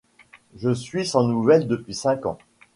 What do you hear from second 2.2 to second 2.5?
ans!